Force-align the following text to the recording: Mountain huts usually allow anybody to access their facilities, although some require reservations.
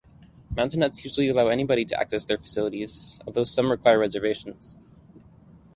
Mountain 0.55 0.81
huts 0.81 1.03
usually 1.05 1.27
allow 1.29 1.45
anybody 1.49 1.85
to 1.85 1.99
access 1.99 2.25
their 2.25 2.39
facilities, 2.39 3.19
although 3.27 3.43
some 3.43 3.69
require 3.69 3.99
reservations. 3.99 4.75